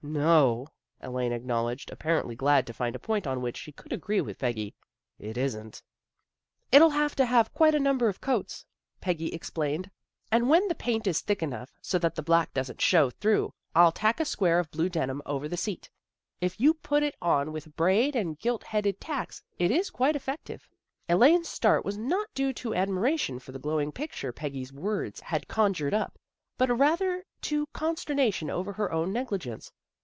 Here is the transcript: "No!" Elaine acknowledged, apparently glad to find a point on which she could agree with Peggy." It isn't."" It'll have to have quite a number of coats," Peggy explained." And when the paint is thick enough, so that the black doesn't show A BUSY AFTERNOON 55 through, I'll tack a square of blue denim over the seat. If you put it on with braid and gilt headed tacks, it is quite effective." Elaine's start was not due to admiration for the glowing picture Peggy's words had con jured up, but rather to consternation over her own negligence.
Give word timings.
"No!" 0.03 0.65
Elaine 0.99 1.31
acknowledged, 1.31 1.91
apparently 1.91 2.35
glad 2.35 2.65
to 2.65 2.73
find 2.73 2.95
a 2.95 2.99
point 2.99 3.27
on 3.27 3.39
which 3.39 3.55
she 3.55 3.71
could 3.71 3.93
agree 3.93 4.19
with 4.19 4.39
Peggy." 4.39 4.73
It 5.29 5.37
isn't."" 5.37 5.83
It'll 6.71 6.89
have 6.89 7.15
to 7.17 7.25
have 7.25 7.53
quite 7.53 7.75
a 7.75 7.79
number 7.79 8.09
of 8.09 8.19
coats," 8.19 8.65
Peggy 8.99 9.31
explained." 9.31 9.91
And 10.31 10.49
when 10.49 10.67
the 10.67 10.73
paint 10.75 11.05
is 11.05 11.21
thick 11.21 11.43
enough, 11.43 11.77
so 11.83 11.99
that 11.99 12.15
the 12.15 12.23
black 12.23 12.51
doesn't 12.51 12.81
show 12.81 13.03
A 13.05 13.05
BUSY 13.09 13.15
AFTERNOON 13.17 13.37
55 13.45 13.53
through, 13.53 13.79
I'll 13.79 13.91
tack 13.91 14.19
a 14.19 14.25
square 14.25 14.57
of 14.59 14.71
blue 14.71 14.89
denim 14.89 15.21
over 15.23 15.47
the 15.47 15.55
seat. 15.55 15.87
If 16.41 16.59
you 16.59 16.73
put 16.73 17.03
it 17.03 17.15
on 17.21 17.51
with 17.51 17.75
braid 17.75 18.15
and 18.15 18.39
gilt 18.39 18.63
headed 18.63 18.99
tacks, 18.99 19.43
it 19.59 19.69
is 19.69 19.91
quite 19.91 20.15
effective." 20.15 20.67
Elaine's 21.07 21.47
start 21.47 21.85
was 21.85 21.97
not 21.99 22.27
due 22.33 22.53
to 22.53 22.73
admiration 22.73 23.37
for 23.37 23.51
the 23.51 23.59
glowing 23.59 23.91
picture 23.91 24.33
Peggy's 24.33 24.73
words 24.73 25.19
had 25.21 25.47
con 25.47 25.75
jured 25.75 25.93
up, 25.93 26.17
but 26.57 26.75
rather 26.75 27.23
to 27.43 27.67
consternation 27.67 28.49
over 28.49 28.73
her 28.73 28.91
own 28.91 29.13
negligence. 29.13 29.71